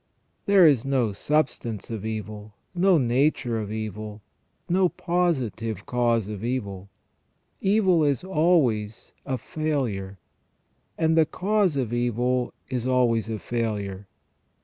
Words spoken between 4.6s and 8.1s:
no positive cause of evil. Evil